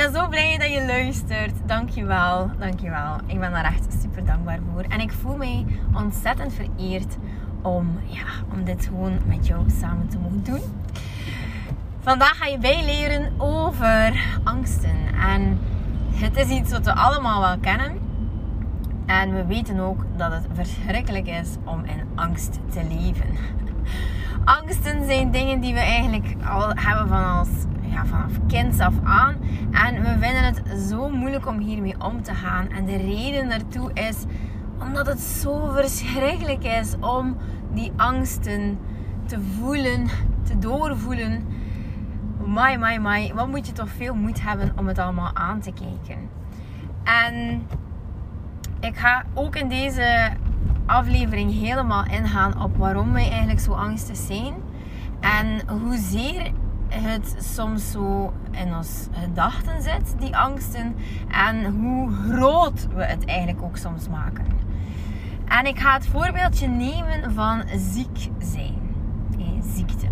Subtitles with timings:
[0.00, 1.52] Ben zo blij dat je luistert.
[1.66, 3.16] Dankjewel, dankjewel.
[3.26, 4.82] Ik ben daar echt super dankbaar voor.
[4.88, 7.16] En ik voel mij ontzettend vereerd
[7.62, 10.60] om, ja, om dit gewoon met jou samen te mogen doen.
[12.00, 14.96] Vandaag ga je bijleren over angsten.
[15.14, 15.58] En
[16.14, 17.98] het is iets wat we allemaal wel kennen.
[19.06, 23.26] En we weten ook dat het verschrikkelijk is om in angst te leven.
[24.60, 27.48] Angsten zijn dingen die we eigenlijk al hebben van als
[27.90, 29.36] ja, vanaf kinds af aan.
[29.70, 32.68] En we vinden het zo moeilijk om hiermee om te gaan.
[32.68, 34.24] En de reden daartoe is
[34.80, 37.36] omdat het zo verschrikkelijk is om
[37.72, 38.78] die angsten
[39.26, 40.06] te voelen,
[40.42, 41.44] te doorvoelen.
[42.46, 43.32] My, my, my.
[43.34, 46.28] Wat moet je toch veel moed hebben om het allemaal aan te kijken.
[47.04, 47.66] En
[48.80, 50.30] ik ga ook in deze
[50.86, 54.54] aflevering helemaal ingaan op waarom wij eigenlijk zo angstig zijn.
[55.20, 56.52] En hoezeer
[56.90, 60.96] het soms zo in ons gedachten zit, die angsten.
[61.28, 64.44] En hoe groot we het eigenlijk ook soms maken.
[65.44, 68.78] En ik ga het voorbeeldje nemen van ziek zijn.
[69.74, 70.06] ziekte.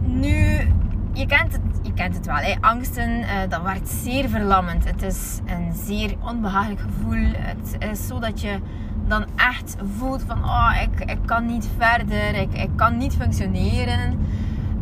[0.00, 0.72] Nu,
[1.12, 2.36] je kent het, je kent het wel.
[2.36, 2.54] Hè?
[2.60, 4.84] Angsten, uh, dat wordt zeer verlammend.
[4.84, 7.32] Het is een zeer onbehagelijk gevoel.
[7.36, 8.58] Het is zo dat je
[9.06, 10.44] dan echt voelt van...
[10.44, 12.34] Oh, ik, ik kan niet verder.
[12.34, 14.26] Ik, ik kan niet functioneren.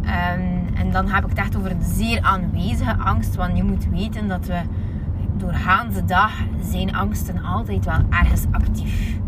[0.07, 3.35] Um, en dan heb ik het echt over een zeer aanwezige angst.
[3.35, 4.61] Want je moet weten dat we
[5.37, 6.33] doorgaans de dag
[6.63, 9.19] zijn angsten altijd wel ergens actief.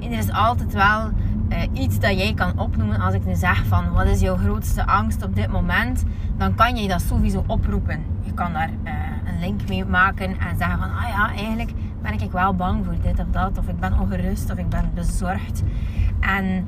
[0.00, 1.10] En er is altijd wel
[1.48, 3.00] uh, iets dat jij kan opnoemen.
[3.00, 6.04] Als ik nu zeg van wat is jouw grootste angst op dit moment,
[6.36, 8.04] dan kan je dat sowieso oproepen.
[8.20, 8.92] Je kan daar uh,
[9.24, 11.72] een link mee maken en zeggen van ah ja, eigenlijk
[12.02, 13.58] ben ik wel bang voor dit of dat.
[13.58, 15.62] Of ik ben ongerust of ik ben bezorgd.
[16.20, 16.66] En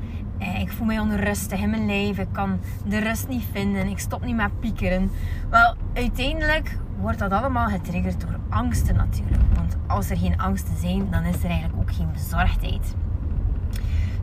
[0.59, 2.23] ik voel mij onrustig in mijn leven.
[2.23, 3.87] Ik kan de rust niet vinden.
[3.87, 5.11] Ik stop niet met piekeren.
[5.49, 9.41] Wel, uiteindelijk wordt dat allemaal getriggerd door angsten natuurlijk.
[9.55, 12.95] Want als er geen angsten zijn, dan is er eigenlijk ook geen bezorgdheid.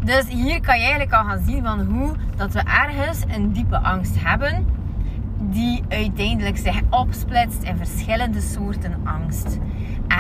[0.05, 3.79] Dus hier kan je eigenlijk al gaan zien van hoe dat we ergens een diepe
[3.79, 4.67] angst hebben.
[5.41, 9.59] Die uiteindelijk zich opsplitst in verschillende soorten angst.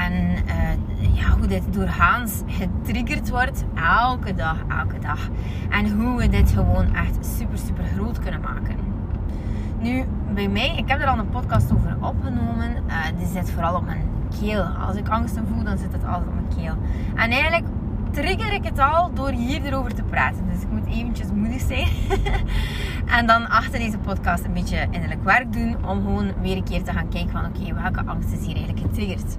[0.08, 5.28] En uh, ja, hoe dit doorgaans getriggerd wordt, elke dag, elke dag.
[5.70, 8.76] En hoe we dit gewoon echt super, super groot kunnen maken.
[9.80, 10.04] Nu,
[10.34, 12.70] bij mij, ik heb er al een podcast over opgenomen.
[12.86, 14.02] Uh, die zit vooral op mijn
[14.40, 14.62] keel.
[14.62, 16.74] Als ik angsten voel, dan zit het altijd op mijn keel.
[17.14, 17.66] En eigenlijk
[18.10, 20.48] trigger ik het al door hier erover te praten.
[20.52, 21.88] Dus ik moet eventjes moedig zijn.
[23.18, 25.76] en dan achter deze podcast een beetje innerlijk werk doen.
[25.86, 28.86] Om gewoon weer een keer te gaan kijken van oké, welke angst is hier eigenlijk
[28.86, 29.36] getriggerd.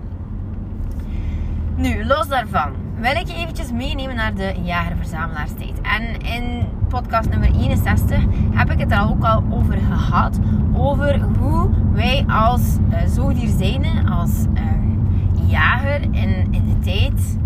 [1.80, 5.82] Nu, los daarvan wil ik je eventjes meenemen naar de jager-verzamelaarstijd.
[5.82, 8.24] En in podcast nummer 61
[8.54, 10.40] heb ik het er ook al over gehad.
[10.74, 14.62] Over hoe wij als uh, zoogdierzijnde, als uh,
[15.50, 17.38] jager in, de tijd...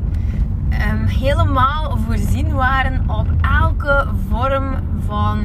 [0.92, 3.28] Um, helemaal voorzien waren op
[3.62, 5.40] elke vorm van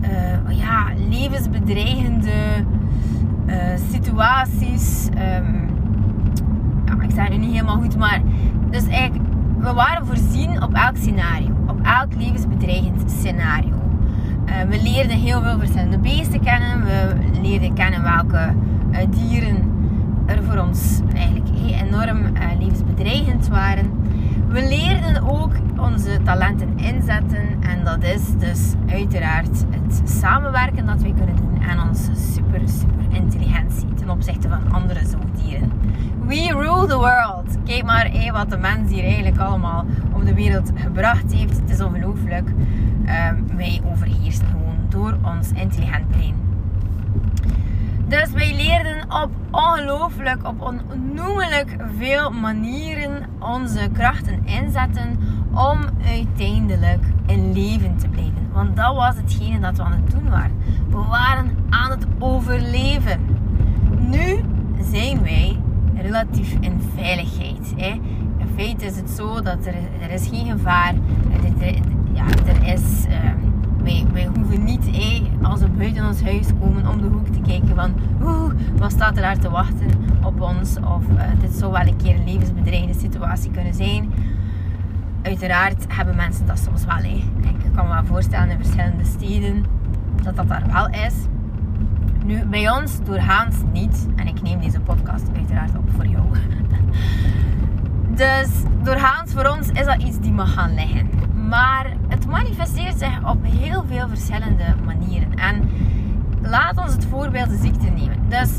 [0.00, 2.64] uh, ja, levensbedreigende
[3.90, 5.08] situaties.
[5.36, 5.77] Um,
[7.26, 8.20] nu niet helemaal goed, maar
[8.70, 13.72] dus eigenlijk, we waren voorzien op elk scenario, op elk levensbedreigend scenario.
[14.46, 18.54] Uh, we leerden heel veel verschillende beesten kennen, we leerden kennen welke
[18.90, 19.56] uh, dieren
[20.26, 21.48] er voor ons eigenlijk
[21.80, 23.90] enorm uh, levensbedreigend waren.
[24.48, 31.14] We leerden ook onze talenten inzetten en dat is dus uiteraard het samenwerken dat we
[31.14, 35.72] kunnen doen en onze super super intelligentie ten opzichte van andere zoogdieren.
[36.26, 36.97] We rule the
[37.64, 41.56] Kijk maar wat de mens hier eigenlijk allemaal op de wereld gebracht heeft.
[41.60, 42.48] Het is ongelooflijk.
[42.48, 46.34] Um, wij overheersen gewoon door ons intelligent brein.
[48.06, 50.60] Dus wij leerden op ongelooflijk, op
[50.90, 55.18] onnoemelijk veel manieren onze krachten inzetten
[55.50, 58.48] om uiteindelijk in leven te blijven.
[58.52, 60.56] Want dat was hetgene dat we aan het doen waren.
[60.88, 63.20] We waren aan het overleven.
[63.98, 64.44] Nu
[64.90, 65.58] zijn wij
[66.02, 67.72] relatief in veiligheid.
[67.76, 67.90] Hè.
[68.38, 70.94] In feite is het zo dat er, er is geen gevaar.
[71.60, 71.74] Er,
[72.12, 73.30] ja, er is, uh,
[74.12, 74.78] wij, hoeven niet
[75.42, 79.16] als we buiten ons huis komen om de hoek te kijken van oeh, wat staat
[79.16, 79.90] er daar te wachten
[80.24, 80.76] op ons.
[80.76, 84.12] Of uh, dit zou wel een keer een levensbedreigende situatie kunnen zijn.
[85.22, 86.96] uiteraard hebben mensen dat soms wel.
[86.96, 87.22] Hè.
[87.42, 89.64] Ik kan me wel voorstellen in verschillende steden
[90.22, 91.14] dat dat daar wel is.
[92.28, 94.06] Nu, bij ons doorgaans niet.
[94.16, 96.24] En ik neem deze podcast uiteraard op voor jou.
[98.16, 98.48] Dus
[98.82, 101.08] doorgaans voor ons is dat iets die mag gaan liggen.
[101.48, 105.34] Maar het manifesteert zich op heel veel verschillende manieren.
[105.34, 105.70] En
[106.42, 108.28] laat ons het voorbeeld de ziekte nemen.
[108.28, 108.50] Dus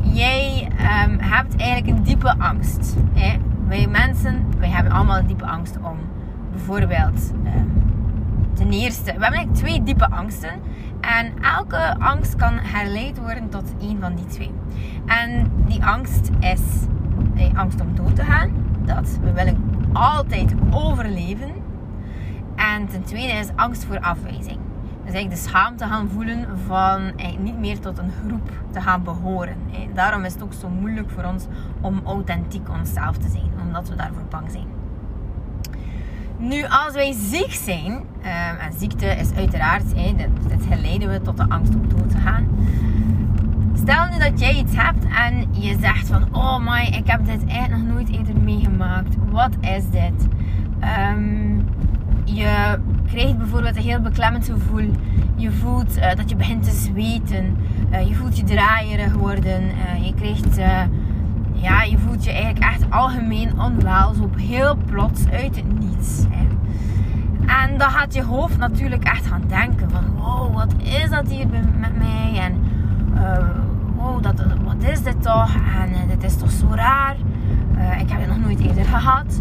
[0.00, 0.68] jij
[1.06, 2.96] um, hebt eigenlijk een diepe angst.
[3.12, 3.38] Hè?
[3.66, 5.98] Wij mensen, wij hebben allemaal een diepe angst om
[6.50, 7.32] bijvoorbeeld...
[7.44, 7.80] Um,
[8.54, 10.60] ten eerste, we hebben eigenlijk twee diepe angsten.
[11.00, 14.52] En elke angst kan herleid worden tot één van die twee.
[15.06, 16.60] En die angst is
[17.54, 18.50] angst om dood te gaan.
[18.84, 21.50] Dat we willen altijd overleven.
[22.56, 24.58] En ten tweede is angst voor afwijzing.
[25.04, 29.56] Dus eigenlijk de schaamte gaan voelen van niet meer tot een groep te gaan behoren.
[29.94, 31.46] Daarom is het ook zo moeilijk voor ons
[31.80, 33.50] om authentiek onszelf te zijn.
[33.66, 34.79] Omdat we daarvoor bang zijn.
[36.40, 40.14] Nu, als wij ziek zijn, um, en ziekte is uiteraard, hey,
[40.48, 42.46] dit geleiden we tot de angst om dood te gaan.
[43.74, 47.46] Stel nu dat jij iets hebt en je zegt van, oh my, ik heb dit
[47.46, 49.14] eigenlijk nog nooit eerder meegemaakt.
[49.30, 50.28] Wat is dit?
[51.14, 51.68] Um,
[52.24, 54.90] je krijgt bijvoorbeeld een heel beklemmend gevoel.
[55.36, 57.56] Je voelt uh, dat je begint te zweten.
[57.92, 59.62] Uh, je voelt je draaierig worden.
[59.62, 60.58] Uh, je krijgt
[61.60, 64.14] ja, je voelt je eigenlijk echt algemeen onwel.
[64.14, 66.24] Zo heel plots uit het niets.
[66.30, 66.46] Hè.
[67.62, 70.04] En dan gaat je hoofd natuurlijk echt gaan denken van...
[70.16, 71.46] Wow, wat is dat hier
[71.78, 72.38] met mij?
[72.38, 72.54] En
[73.14, 73.48] uh,
[74.64, 75.54] wat is dit toch?
[75.54, 77.16] En uh, dit is toch zo raar?
[77.76, 79.40] Uh, ik heb het nog nooit eerder gehad.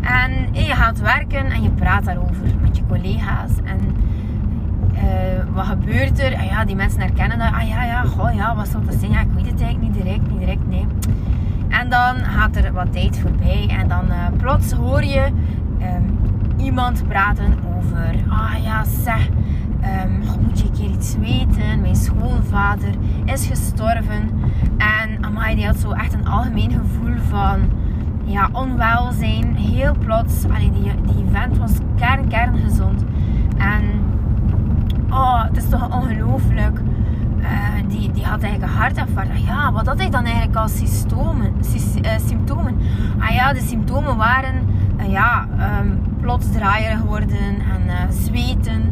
[0.00, 3.50] En je gaat werken en je praat daarover met je collega's.
[3.64, 3.96] En
[5.52, 6.34] wat gebeurt er?
[6.34, 7.52] Ah, ja, die mensen herkennen dat.
[7.52, 9.10] Ah ja, ja, goh, ja, wat zal dat zijn?
[9.10, 10.86] Ja, ik weet het eigenlijk niet direct, niet direct, nee.
[11.68, 15.26] En dan gaat er wat tijd voorbij en dan uh, plots hoor je
[15.80, 16.18] um,
[16.56, 19.28] iemand praten over, ah ja zeg,
[20.04, 22.94] um, moet je een keer iets weten, mijn schoonvader
[23.24, 24.30] is gestorven.
[24.78, 27.60] En Amai die had zo echt een algemeen gevoel van
[28.24, 29.56] ja, onwelzijn.
[29.56, 33.04] Heel plots, allee, die, die vent was kern, kern gezond.
[33.56, 33.84] En
[35.10, 36.80] oh, het is toch ongelooflijk
[37.38, 37.46] uh,
[37.88, 38.10] die,
[38.78, 39.30] hartinfarct.
[39.30, 41.52] Ah ja, wat had ik dan eigenlijk als symptomen?
[42.04, 42.76] Uh, symptomen?
[43.18, 44.54] Ah ja, de symptomen waren
[45.00, 45.46] uh, ja,
[45.80, 48.82] um, plots draaierig worden en zweten,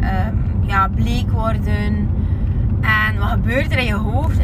[0.00, 2.08] um, ja, bleek worden.
[2.80, 4.40] En wat gebeurt er in je hoofd?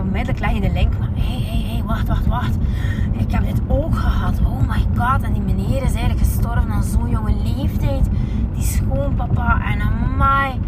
[0.00, 2.56] Onmiddellijk leg je de link van, hé, hé, hé, wacht, wacht, wacht.
[3.12, 4.40] Ik heb dit ook gehad.
[4.44, 5.22] Oh my god.
[5.22, 8.08] En die meneer is eigenlijk gestorven aan zo'n jonge leeftijd.
[8.54, 10.60] Die schoonpapa en amai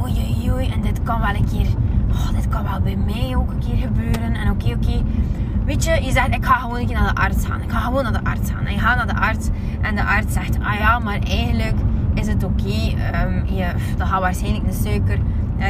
[0.00, 0.68] oei, oei, oei.
[0.68, 1.66] En dit kan wel een keer,
[2.12, 4.34] oh, dit kan wel bij mij ook een keer gebeuren.
[4.34, 5.02] En oké, oké.
[5.64, 7.62] Weet je, je zegt, ik ga gewoon een keer naar de arts gaan.
[7.62, 8.66] Ik ga gewoon naar de arts gaan.
[8.66, 9.48] En je gaat naar de arts
[9.80, 11.74] en de arts zegt, ah ja, maar eigenlijk
[12.14, 12.62] is het oké.
[12.62, 13.24] Okay.
[13.26, 13.44] Um,
[13.96, 15.18] dat gaat waarschijnlijk een suiker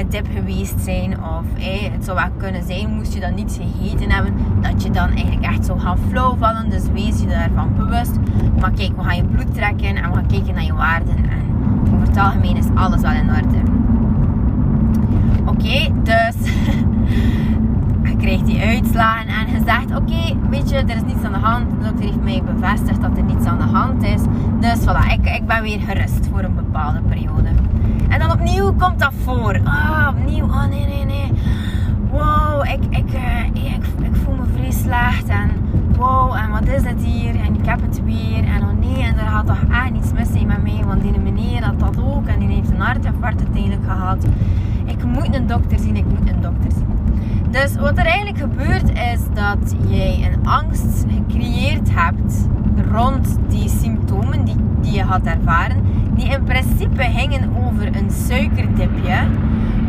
[0.09, 1.25] dip geweest zijn.
[1.25, 4.91] Of hey, het zou wel kunnen zijn, moest je dan niets gegeten hebben, dat je
[4.91, 6.71] dan eigenlijk echt zou gaan flow vallen.
[6.71, 8.17] Dus wees je daarvan bewust.
[8.61, 11.17] Maar kijk, we gaan je bloed trekken en we gaan kijken naar je waarden.
[11.17, 11.43] En
[11.95, 13.72] over het algemeen is alles wel in orde.
[15.63, 16.51] Oké, dus
[18.11, 21.39] je krijgt die uitslagen en je zegt: Oké, weet je, er is niets aan de
[21.39, 21.71] hand.
[21.71, 24.21] De dokter heeft mij bevestigd dat er niets aan de hand is.
[24.61, 27.49] Dus voilà, ik, ik ben weer gerust voor een bepaalde periode.
[28.09, 29.61] En dan opnieuw komt dat voor.
[29.65, 30.45] Ah, opnieuw.
[30.45, 31.33] Oh nee, nee, nee.
[32.11, 35.29] Wow, ik, ik, uh, ik, ik, voel me vrij slecht.
[35.29, 35.51] En
[36.03, 37.41] wow, en wat is dit hier?
[37.41, 38.45] En ik heb het weer.
[38.45, 40.83] En oh nee, en er gaat toch echt niets mis zijn met mij.
[40.85, 42.27] Want die meneer had dat ook.
[42.27, 44.27] En die heeft een hartinfarct uiteindelijk gehad
[44.87, 46.87] ik moet een dokter zien, ik moet een dokter zien.
[47.51, 52.49] Dus wat er eigenlijk gebeurt is dat jij een angst gecreëerd hebt
[52.93, 59.27] rond die symptomen die, die je had ervaren, die in principe hingen over een suikerdipje,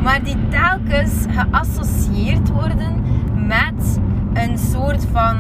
[0.04, 3.02] maar die telkens geassocieerd worden
[3.48, 4.00] met
[4.34, 5.38] een soort van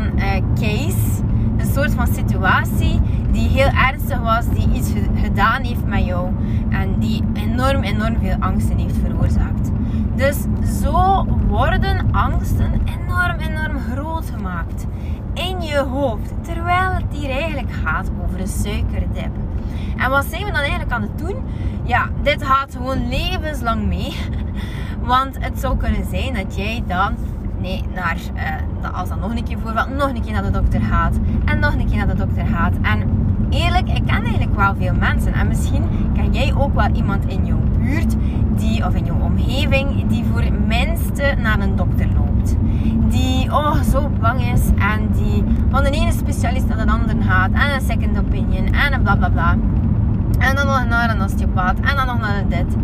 [0.55, 1.23] case,
[1.57, 6.27] een soort van situatie die heel ernstig was, die iets gedaan heeft met jou
[6.69, 9.71] en die enorm, enorm veel angsten heeft veroorzaakt.
[10.15, 10.37] Dus
[10.81, 14.85] zo worden angsten enorm, enorm groot gemaakt
[15.33, 19.31] in je hoofd, terwijl het hier eigenlijk gaat over een suikerdip.
[19.97, 21.35] En wat zijn we dan eigenlijk aan het doen?
[21.83, 24.15] Ja, dit gaat gewoon levenslang mee.
[25.01, 27.15] Want het zou kunnen zijn dat jij dan
[27.63, 30.81] nee, naar, uh, als dan nog een keer voorvalt, nog een keer naar de dokter
[30.81, 31.15] gaat.
[31.45, 32.73] En nog een keer naar de dokter gaat.
[32.81, 32.99] En
[33.49, 35.33] eerlijk, ik ken eigenlijk wel veel mensen.
[35.33, 38.15] En misschien ken jij ook wel iemand in jouw buurt
[38.55, 42.55] die, of in jouw omgeving die voor het minste naar een dokter loopt.
[43.09, 47.51] Die oh, zo bang is en die van de ene specialist naar de andere gaat.
[47.51, 49.57] En een second opinion en een bla bla bla.
[50.39, 52.75] En dan nog naar een osteopaat en dan nog naar dit.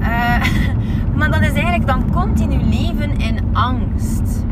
[0.00, 0.42] Uh,
[1.16, 4.44] maar dat is eigenlijk dan continu leven in angst.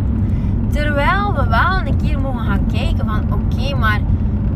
[0.70, 4.00] Terwijl we wel een keer mogen gaan kijken van oké, maar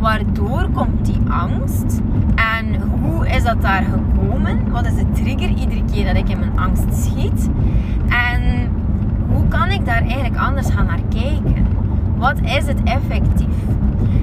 [0.01, 2.01] waardoor komt die angst?
[2.35, 4.71] En hoe is dat daar gekomen?
[4.71, 7.49] Wat is de trigger iedere keer dat ik in mijn angst schiet?
[8.09, 8.71] En
[9.29, 11.67] hoe kan ik daar eigenlijk anders gaan naar kijken?
[12.17, 13.57] Wat is het effectief?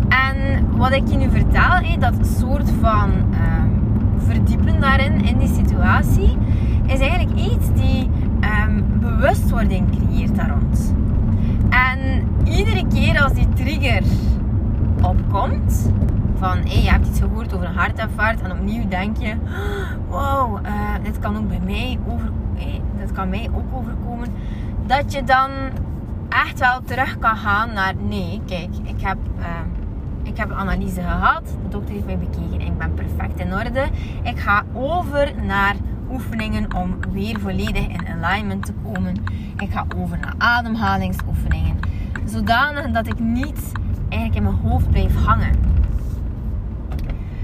[0.10, 3.38] En wat ik je nu vertel, dat soort van uh,
[4.18, 6.38] verdiepen daarin, in die situatie,
[6.86, 8.10] is eigenlijk iets die
[8.42, 10.94] um, bewustwording creëert daar rond.
[11.70, 14.04] En iedere keer als die trigger
[15.02, 15.92] opkomt,
[16.38, 19.36] van hé, je hebt iets gehoord over een hartinfarct en opnieuw denk je,
[20.08, 20.72] wow, uh,
[21.04, 24.28] dit kan ook bij mij over, hey, dit kan mij ook overkomen,
[24.86, 25.52] dat je dan
[26.30, 29.46] echt wel terug kan gaan naar nee, kijk, ik heb, uh,
[30.24, 33.54] ik heb een analyse gehad, de dokter heeft mij bekeken en ik ben perfect in
[33.54, 33.88] orde.
[34.24, 35.76] Ik ga over naar
[36.12, 39.16] oefeningen om weer volledig in alignment te komen.
[39.58, 41.80] Ik ga over naar ademhalingsoefeningen.
[42.26, 43.72] Zodanig dat ik niet
[44.10, 45.56] eigenlijk in mijn hoofd blijf hangen.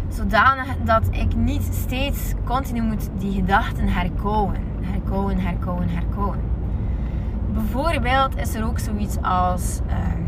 [0.08, 4.56] Zodanig dat ik niet steeds continu moet die gedachten herkouwen.
[4.82, 6.40] Herkouwen, herkouwen, herkouwen.
[7.54, 10.28] Bijvoorbeeld is er ook zoiets als um,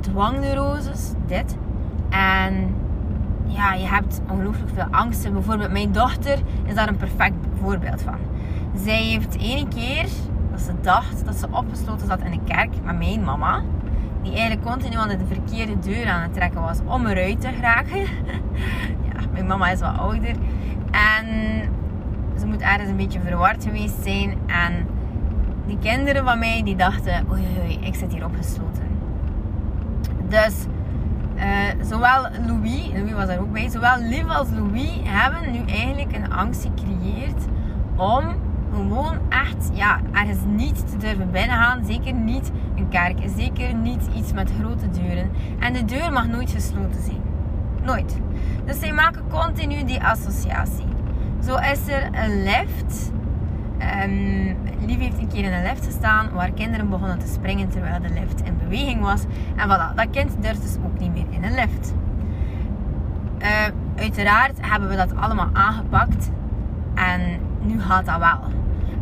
[0.00, 1.56] dwangneuroses, dit.
[2.08, 2.74] En
[3.48, 5.32] ja, je hebt ongelooflijk veel angsten.
[5.32, 8.18] Bijvoorbeeld mijn dochter is daar een perfect voorbeeld van.
[8.84, 10.06] Zij heeft ene keer
[10.50, 13.62] dat ze dacht dat ze opgesloten zat in de kerk met mijn mama.
[14.22, 17.98] Die eigenlijk continu aan de verkeerde deur aan het trekken was om eruit te geraken.
[19.08, 20.34] ja, mijn mama is wat ouder.
[20.90, 21.26] En
[22.38, 24.36] ze moet ergens een beetje verward geweest zijn.
[24.46, 24.86] En
[25.66, 28.86] die kinderen van mij die dachten, oei oei, ik zit hier opgesloten.
[30.28, 30.54] Dus
[31.38, 36.16] uh, zowel Louis, Louis was daar ook bij, zowel Liv als Louis hebben nu eigenlijk
[36.16, 37.44] een angst gecreëerd
[37.96, 38.24] om
[38.72, 41.84] gewoon echt ja, ergens niet te durven binnengaan.
[41.84, 45.30] Zeker niet een kerk, zeker niet iets met grote deuren.
[45.58, 47.22] En de deur mag nooit gesloten zijn.
[47.82, 48.18] Nooit.
[48.64, 50.86] Dus zij maken continu die associatie.
[51.44, 53.10] Zo is er een lift
[54.04, 54.56] Um,
[54.86, 58.08] Lief heeft een keer in een lift gestaan waar kinderen begonnen te springen terwijl de
[58.08, 59.24] lift in beweging was.
[59.56, 61.94] En voilà, dat kind durft dus ook niet meer in een lift.
[63.42, 63.48] Uh,
[63.96, 66.30] uiteraard hebben we dat allemaal aangepakt
[66.94, 67.20] en
[67.60, 68.40] nu gaat dat wel.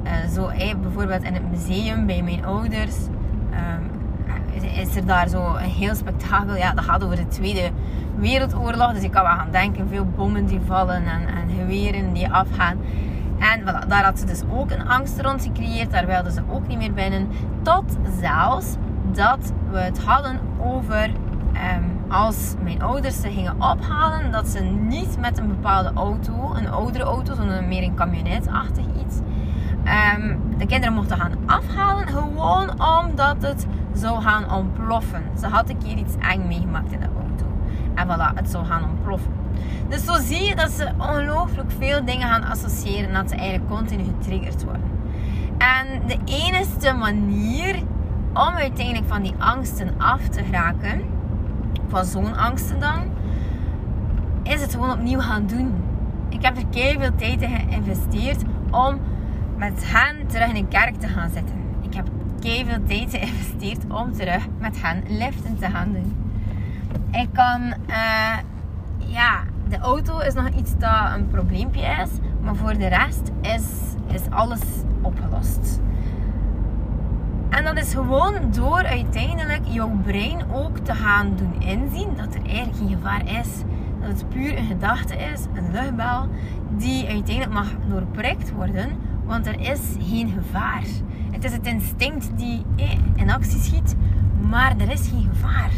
[0.04, 0.50] Uh, zo
[0.82, 2.96] bijvoorbeeld in het museum bij mijn ouders
[3.50, 3.90] um,
[4.62, 6.56] is er daar zo een heel spektakel.
[6.56, 7.70] Ja, dat gaat over de Tweede
[8.16, 8.92] Wereldoorlog.
[8.92, 12.76] Dus ik kan wel gaan denken, veel bommen die vallen en, en geweren die afgaan.
[13.38, 15.90] En voilà, daar had ze dus ook een angst rond gecreëerd.
[15.90, 17.28] Daar wilden ze ook niet meer binnen.
[17.62, 18.74] Tot zelfs
[19.12, 25.18] dat we het hadden over um, als mijn ouders ze gingen ophalen, dat ze niet
[25.20, 29.16] met een bepaalde auto, een oudere auto, sondern meer een camionetachtig iets,
[30.16, 32.08] um, de kinderen mochten gaan afhalen.
[32.08, 35.22] Gewoon omdat het zou gaan ontploffen.
[35.38, 37.46] Ze had een keer iets eng meegemaakt in de auto.
[37.94, 39.32] En voilà, het zou gaan ontploffen.
[39.88, 43.12] Dus zo zie je dat ze ongelooflijk veel dingen gaan associëren.
[43.12, 44.90] Dat ze eigenlijk continu getriggerd worden.
[45.58, 47.82] En de enige manier
[48.32, 51.02] om uiteindelijk van die angsten af te geraken,
[51.88, 53.02] van zo'n angsten dan,
[54.42, 55.74] is het gewoon opnieuw gaan doen.
[56.28, 59.00] Ik heb er keihard veel tijd in geïnvesteerd om
[59.56, 61.54] met hen terug in een kerk te gaan zitten.
[61.80, 62.08] Ik heb
[62.40, 66.16] keihard veel tijd geïnvesteerd om terug met hen liften te gaan doen.
[67.10, 68.36] Ik kan, uh,
[69.06, 72.10] ja, de auto is nog iets dat een probleempje is.
[72.40, 73.64] Maar voor de rest is,
[74.14, 74.60] is alles
[75.02, 75.80] opgelost.
[77.48, 82.46] En dat is gewoon door uiteindelijk jouw brein ook te gaan doen inzien dat er
[82.46, 83.48] eigenlijk geen gevaar is.
[84.00, 86.28] Dat het puur een gedachte is, een luchtbel,
[86.76, 88.88] die uiteindelijk mag doorprikt worden,
[89.24, 90.82] want er is geen gevaar.
[91.30, 93.96] Het is het instinct die eh, in actie schiet,
[94.48, 95.70] maar er is geen gevaar.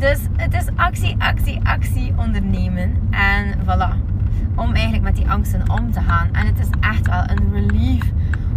[0.00, 3.08] Dus het is actie, actie, actie ondernemen.
[3.10, 4.08] En voilà.
[4.56, 6.28] Om eigenlijk met die angsten om te gaan.
[6.32, 8.12] En het is echt wel een relief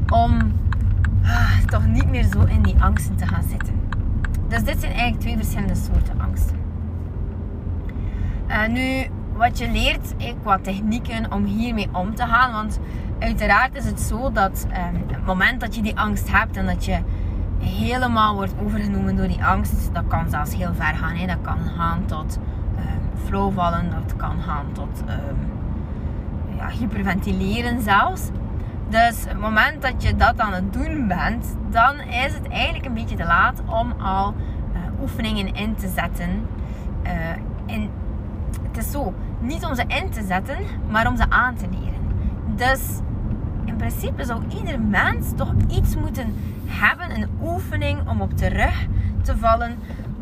[0.10, 0.52] om
[1.24, 3.74] ah, toch niet meer zo in die angsten te gaan zitten.
[4.48, 6.58] Dus dit zijn eigenlijk twee verschillende soorten angsten.
[8.48, 12.52] Uh, nu, wat je leert eh, qua technieken om hiermee om te gaan.
[12.52, 12.80] Want
[13.20, 14.76] uiteraard is het zo dat uh,
[15.08, 17.00] het moment dat je die angst hebt en dat je
[17.64, 19.94] helemaal wordt overgenomen door die angst.
[19.94, 21.16] Dat kan zelfs heel ver gaan.
[21.16, 21.28] Hè.
[21.28, 22.40] Dat kan gaan tot
[22.76, 22.82] uh,
[23.26, 25.36] flow vallen, dat kan gaan tot ehm,
[26.58, 28.30] ja, hyperventileren zelfs.
[28.90, 32.94] Dus het moment dat je dat aan het doen bent, dan is het eigenlijk een
[32.94, 34.34] beetje te laat om al
[34.74, 36.48] uh, oefeningen in te zetten.
[37.04, 37.82] Uh,
[38.62, 40.58] het is zo, niet om ze in te zetten,
[40.90, 42.02] maar om ze aan te leren.
[42.56, 43.00] Dus
[43.66, 48.88] in principe zou ieder mens toch iets moeten hebben, een oefening om op de rug
[49.22, 49.78] te vallen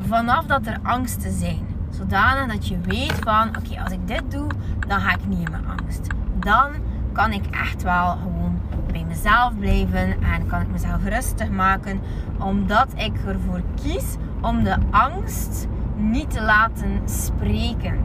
[0.07, 1.67] vanaf dat er angsten zijn.
[1.89, 4.47] Zodanig dat je weet van, oké, als ik dit doe,
[4.87, 6.07] dan ga ik niet in mijn angst.
[6.39, 6.71] Dan
[7.11, 8.59] kan ik echt wel gewoon
[8.91, 11.99] bij mezelf blijven en kan ik mezelf rustig maken,
[12.39, 17.99] omdat ik ervoor kies om de angst niet te laten spreken.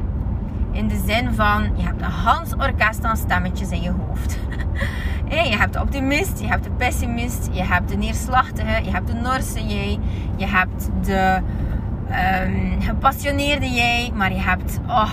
[0.70, 4.38] In de zin van, je hebt een Hans orkest aan stemmetjes in je hoofd.
[5.28, 9.14] je hebt de optimist, je hebt de pessimist, je hebt de neerslachtige, je hebt de
[9.14, 9.99] Norse jij,
[10.37, 11.40] je hebt de
[12.45, 15.11] um, gepassioneerde jij, maar je hebt, oh,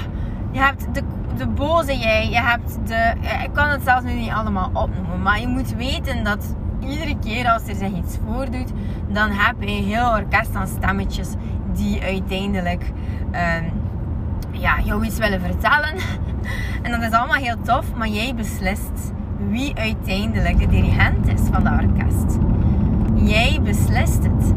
[0.51, 1.03] je hebt de,
[1.37, 5.39] de boze jij, je hebt de, ik kan het zelfs nu niet allemaal opnoemen, maar
[5.39, 8.71] je moet weten dat iedere keer als er zich iets voordoet,
[9.07, 11.29] dan heb je een heel orkest aan stemmetjes
[11.73, 12.91] die uiteindelijk
[13.31, 13.71] um,
[14.51, 15.93] ja, jou iets willen vertellen.
[16.81, 19.13] En dat is allemaal heel tof, maar jij beslist
[19.49, 22.37] wie uiteindelijk de dirigent is van de orkest.
[23.15, 24.53] Jij beslist het.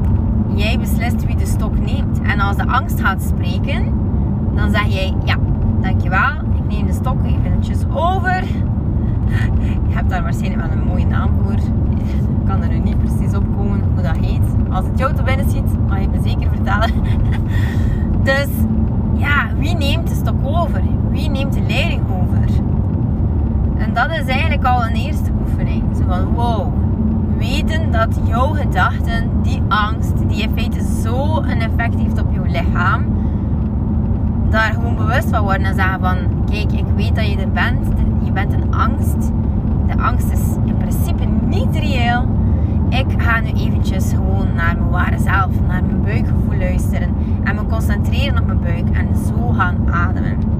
[0.54, 2.20] Jij beslist wie de stok neemt.
[2.22, 3.92] En als de angst gaat spreken,
[4.54, 5.36] dan zeg jij: Ja,
[5.80, 8.44] dankjewel, ik neem de stok eventjes over.
[9.88, 11.58] Je hebt daar waarschijnlijk wel een mooie naam voor.
[12.40, 14.70] Ik kan er nu niet precies op komen hoe dat heet.
[14.70, 16.90] Als het jou te binnen ziet, mag je me zeker vertellen.
[18.22, 18.48] Dus
[19.16, 20.82] ja, wie neemt de stok over?
[21.10, 22.48] Wie neemt de leiding over?
[23.78, 25.82] En dat is eigenlijk al een eerste oefening.
[25.96, 26.72] Zo van wow,
[27.38, 33.04] weten dat jouw gedachten, die angst, die in feite zo effect heeft op jouw lichaam,
[34.50, 36.16] daar gewoon bewust van worden en zeggen van
[36.50, 37.86] kijk, ik weet dat je er bent,
[38.24, 39.32] je bent een angst.
[39.86, 42.28] De angst is in principe niet reëel.
[42.88, 47.08] Ik ga nu eventjes gewoon naar mijn ware zelf, naar mijn buikgevoel luisteren
[47.44, 50.55] en me concentreren op mijn buik en zo gaan ademen.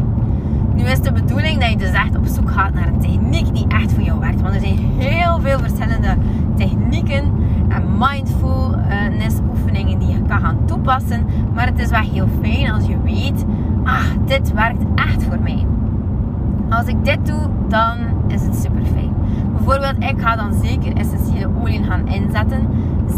[0.77, 3.67] Nu is de bedoeling dat je dus echt op zoek gaat naar een techniek die
[3.69, 4.41] echt voor jou werkt.
[4.41, 6.17] Want er zijn heel veel verschillende
[6.57, 7.33] technieken
[7.69, 11.27] en mindfulness oefeningen die je kan gaan toepassen.
[11.55, 13.45] Maar het is wel heel fijn als je weet,
[13.85, 15.67] ah, dit werkt echt voor mij.
[16.69, 17.97] Als ik dit doe, dan
[18.29, 19.12] is het super fijn.
[19.53, 22.69] Bijvoorbeeld, ik ga dan zeker essentiële olie gaan inzetten.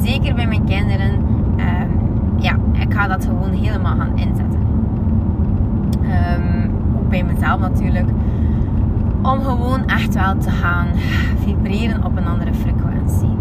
[0.02, 1.12] Zeker bij mijn kinderen.
[1.56, 1.90] Um,
[2.36, 4.60] ja, ik ga dat gewoon helemaal gaan inzetten.
[6.02, 6.70] Um,
[7.08, 8.08] bij mezelf natuurlijk.
[9.22, 10.86] Om gewoon echt wel te gaan
[11.44, 13.36] vibreren op een andere frequentie.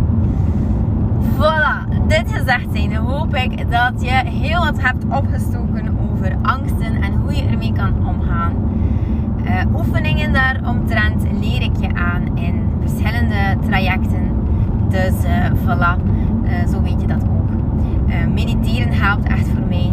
[1.38, 7.14] Voilà, dit gezegd zijn, hoop ik dat je heel wat hebt opgestoken over angsten en
[7.14, 8.54] hoe je ermee kan omgaan.
[9.44, 14.32] Uh, oefeningen daaromtrent leer ik je aan in verschillende trajecten.
[14.90, 15.98] Dus uh, voilà,
[16.44, 17.50] uh, zo weet je dat ook.
[18.34, 19.92] mediteren helpt echt voor mij.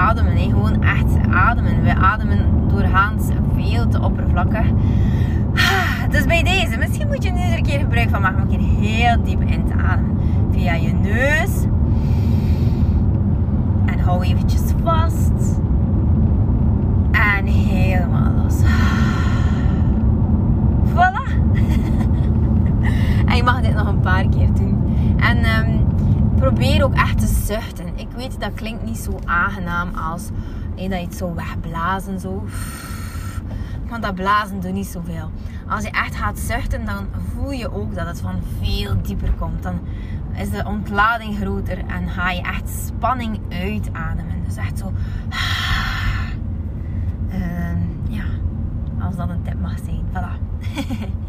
[0.00, 0.42] Ademen, hè.
[0.42, 1.82] gewoon echt ademen.
[1.82, 4.66] We ademen doorgaans veel te oppervlakkig.
[6.10, 8.58] Dus bij deze, misschien moet je nu er een keer gebruik van maken om een
[8.58, 10.18] keer heel diep in te ademen.
[10.50, 11.64] Via je neus.
[13.84, 15.60] En hou eventjes vast.
[17.10, 18.56] En helemaal los.
[20.92, 21.32] Voilà.
[23.30, 24.78] en je mag dit nog een paar keer doen.
[25.16, 25.89] En um,
[26.40, 27.98] probeer ook echt te zuchten.
[27.98, 30.28] Ik weet dat klinkt niet zo aangenaam als
[30.76, 32.20] hey, dat je het zo wegblazen.
[32.20, 32.44] Zo.
[33.88, 35.30] Want dat blazen doet niet zoveel.
[35.68, 39.62] Als je echt gaat zuchten, dan voel je ook dat het van veel dieper komt.
[39.62, 39.80] Dan
[40.36, 44.44] is de ontlading groter en ga je echt spanning uitademen.
[44.44, 44.92] Dus echt zo.
[49.02, 50.04] als dat een tip mag zijn.
[50.12, 50.38] Voilà.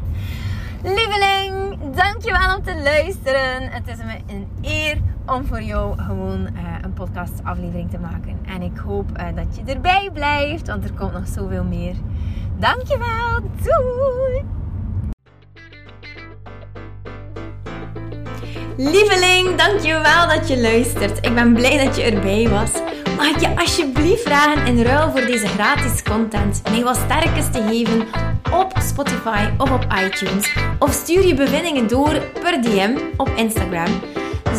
[0.83, 3.71] Lieveling, dankjewel om te luisteren.
[3.71, 8.39] Het is me een eer om voor jou gewoon uh, een podcast aflevering te maken.
[8.45, 11.95] En ik hoop uh, dat je erbij blijft, want er komt nog zoveel meer.
[12.59, 14.43] Dankjewel, doei!
[18.77, 21.25] Lieveling, dankjewel dat je luistert.
[21.25, 22.71] Ik ben blij dat je erbij was.
[23.17, 27.61] Mag ik je alsjeblieft vragen in ruil voor deze gratis content mij wat sterkes te
[27.69, 28.30] geven
[28.61, 30.55] op Spotify of op iTunes?
[30.79, 34.01] Of stuur je bevindingen door per DM op Instagram.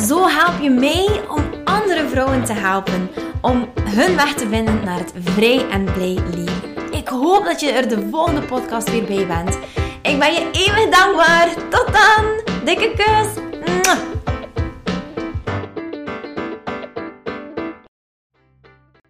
[0.08, 3.10] Zo help je mij om andere vrouwen te helpen
[3.40, 6.92] om hun weg te vinden naar het vrij en blij leven.
[6.92, 9.58] Ik hoop dat je er de volgende podcast weer bij bent.
[10.02, 11.48] Ik ben je eeuwig dankbaar.
[11.70, 12.54] Tot dan.
[12.64, 13.42] Dikke kus.